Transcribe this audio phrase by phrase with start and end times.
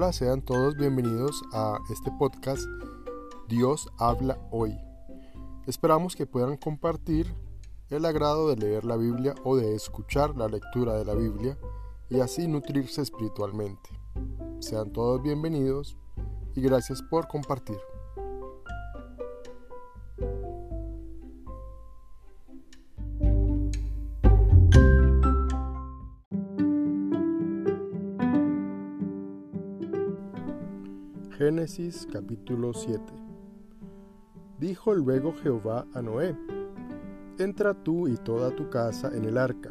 [0.00, 2.62] Hola, sean todos bienvenidos a este podcast
[3.48, 4.78] Dios habla hoy.
[5.66, 7.34] Esperamos que puedan compartir
[7.90, 11.58] el agrado de leer la Biblia o de escuchar la lectura de la Biblia
[12.10, 13.90] y así nutrirse espiritualmente.
[14.60, 15.96] Sean todos bienvenidos
[16.54, 17.78] y gracias por compartir.
[31.38, 33.00] Génesis capítulo 7
[34.58, 36.36] Dijo luego Jehová a Noé,
[37.38, 39.70] Entra tú y toda tu casa en el arca,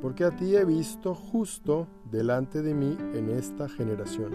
[0.00, 4.32] porque a ti he visto justo delante de mí en esta generación.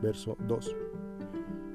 [0.00, 0.76] Verso 2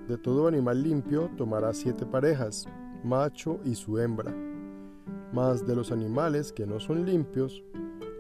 [0.07, 2.69] De todo animal limpio tomará siete parejas,
[3.03, 4.33] macho y su hembra,
[5.33, 7.65] mas de los animales que no son limpios,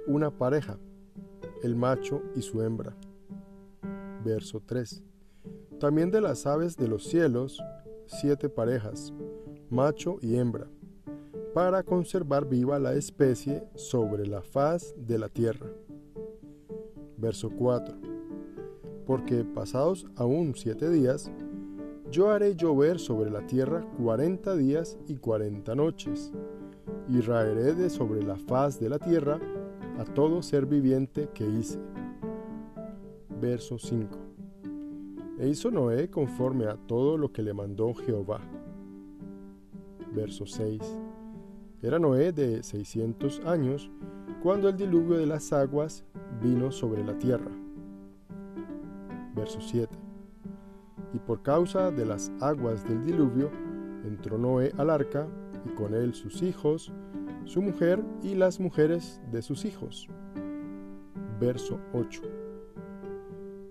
[0.07, 0.77] una pareja,
[1.63, 2.97] el macho y su hembra
[4.25, 5.03] verso 3.
[5.79, 7.61] También de las aves de los cielos,
[8.05, 9.13] siete parejas,
[9.69, 10.67] macho y hembra,
[11.53, 15.67] para conservar viva la especie sobre la faz de la tierra.
[17.17, 17.95] Verso 4.
[19.05, 21.31] Porque pasados aún siete días,
[22.11, 26.31] yo haré llover sobre la tierra cuarenta días y cuarenta noches,
[27.09, 29.39] y raeré de sobre la faz de la tierra
[29.97, 31.79] a todo ser viviente que hice
[33.39, 34.24] verso 5.
[35.37, 38.39] E hizo Noé conforme a todo lo que le mandó Jehová.
[40.13, 40.81] Verso 6.
[41.81, 43.91] Era Noé de 600 años
[44.41, 46.05] cuando el diluvio de las aguas
[46.41, 47.51] vino sobre la tierra.
[49.35, 49.93] Verso 7.
[51.13, 53.51] Y por causa de las aguas del diluvio,
[54.05, 55.27] entró Noé al arca,
[55.65, 56.93] y con él sus hijos,
[57.43, 60.07] su mujer y las mujeres de sus hijos.
[61.39, 62.44] Verso 8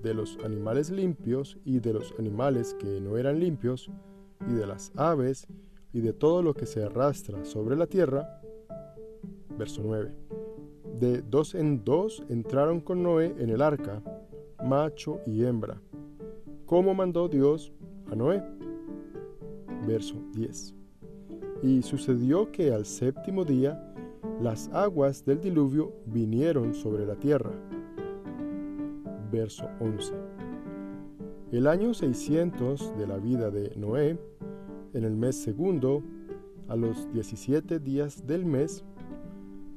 [0.05, 3.91] de los animales limpios y de los animales que no eran limpios,
[4.47, 5.47] y de las aves
[5.95, 8.43] y de todo lo que se arrastra sobre la tierra.
[9.59, 10.13] Verso 9.
[11.01, 14.03] De dos en dos entraron con Noé en el arca,
[14.63, 15.81] macho y hembra,
[16.67, 17.73] como mandó Dios
[18.11, 18.43] a Noé.
[19.87, 20.75] Verso 10.
[21.63, 23.81] Y sucedió que al séptimo día
[24.43, 27.53] las aguas del diluvio vinieron sobre la tierra
[29.35, 30.15] verso 11.
[31.51, 34.17] El año 600 de la vida de Noé,
[34.93, 36.05] en el mes segundo,
[36.69, 38.85] a los 17 días del mes,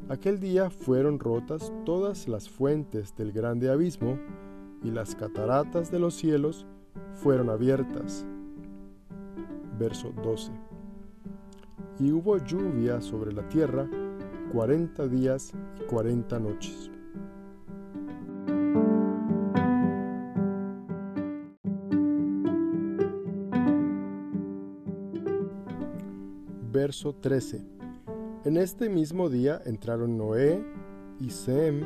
[0.10, 4.20] aquel día fueron rotas todas las fuentes del grande abismo
[4.84, 6.68] y las cataratas de los cielos
[7.16, 8.26] fueron abiertas.
[9.80, 10.52] Verso 12.
[12.00, 13.90] Y hubo lluvia sobre la tierra
[14.52, 16.92] cuarenta días y cuarenta noches.
[26.72, 27.62] Verso 13.
[28.46, 30.64] En este mismo día entraron Noé
[31.20, 31.82] y Sem,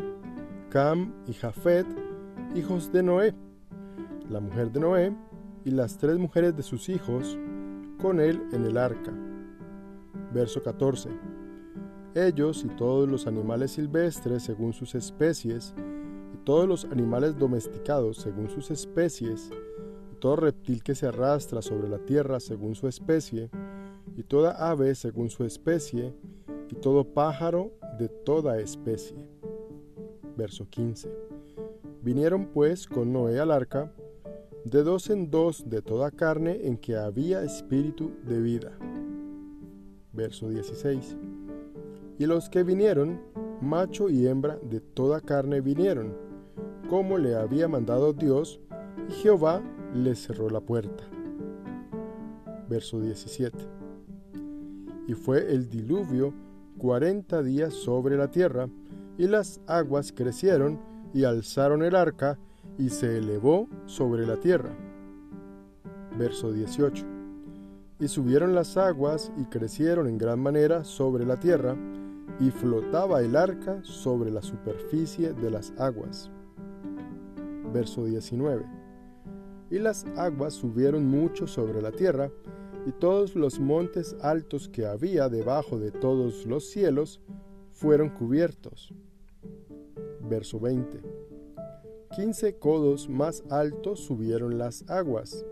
[0.70, 1.86] Cam y Jafet,
[2.56, 3.34] hijos de Noé,
[4.30, 5.16] la mujer de Noé
[5.64, 7.38] y las tres mujeres de sus hijos,
[8.02, 9.14] con él en el arca.
[10.34, 11.10] Verso 14.
[12.16, 15.74] Ellos y todos los animales silvestres según sus especies,
[16.34, 19.52] y todos los animales domesticados según sus especies,
[20.12, 23.50] y todo reptil que se arrastra sobre la tierra según su especie,
[24.16, 26.14] y toda ave según su especie,
[26.70, 29.18] y todo pájaro de toda especie.
[30.38, 31.12] Verso 15.
[32.02, 33.92] Vinieron pues con Noé al arca,
[34.64, 38.72] de dos en dos de toda carne en que había espíritu de vida.
[40.14, 41.18] Verso 16.
[42.20, 43.22] Y los que vinieron,
[43.62, 46.14] macho y hembra de toda carne vinieron,
[46.90, 48.60] como le había mandado Dios,
[49.10, 49.62] y Jehová
[49.94, 51.04] les cerró la puerta.
[52.70, 53.81] Verso 17
[55.08, 56.34] y fue el diluvio
[56.78, 58.70] cuarenta días sobre la tierra,
[59.18, 60.80] y las aguas crecieron
[61.14, 62.40] y alzaron el arca,
[62.78, 64.72] y se elevó sobre la tierra.
[66.18, 67.06] Verso 18.
[68.00, 71.76] Y subieron las aguas y crecieron en gran manera sobre la tierra,
[72.40, 76.32] y flotaba el arca sobre la superficie de las aguas.
[77.74, 78.66] Verso 19.
[79.70, 82.32] Y las aguas subieron mucho sobre la tierra,
[82.86, 87.22] y todos los montes altos que había debajo de todos los cielos
[87.72, 88.94] fueron cubiertos.
[90.28, 91.02] Verso 20.
[92.16, 95.46] Quince codos más altos subieron las aguas,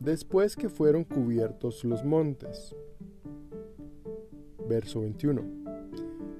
[0.00, 2.74] después que fueron cubiertos los montes.
[4.68, 5.42] Verso 21.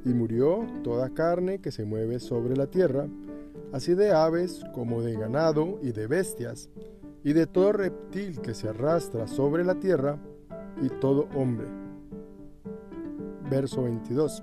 [0.04, 3.06] Y murió toda carne que se mueve sobre la tierra,
[3.72, 6.68] así de aves como de ganado y de bestias,
[7.24, 10.18] y de todo reptil que se arrastra sobre la tierra,
[10.80, 11.66] y todo hombre.
[13.50, 14.42] Verso 22.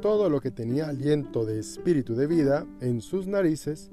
[0.00, 3.90] Todo lo que tenía aliento de espíritu de vida en sus narices,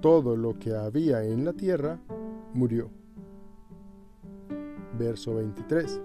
[0.00, 2.00] todo lo que había en la tierra,
[2.52, 2.90] murió.
[4.98, 6.00] Verso 23.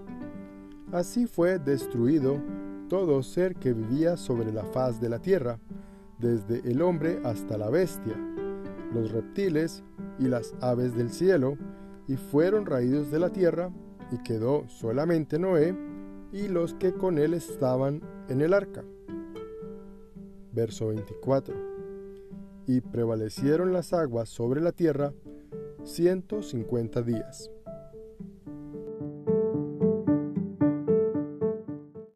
[0.92, 2.40] Así fue destruido
[2.88, 5.58] todo ser que vivía sobre la faz de la tierra,
[6.18, 8.16] desde el hombre hasta la bestia,
[8.92, 9.82] los reptiles
[10.18, 11.56] y las aves del cielo,
[12.06, 13.70] y fueron raídos de la tierra,
[14.10, 15.76] y quedó solamente Noé
[16.32, 18.84] y los que con él estaban en el arca.
[20.52, 21.54] Verso 24.
[22.66, 25.12] Y prevalecieron las aguas sobre la tierra
[25.84, 27.50] ciento cincuenta días.